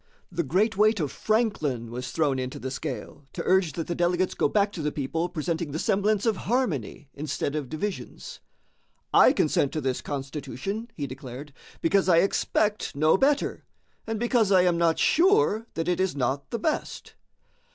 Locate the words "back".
4.49-4.71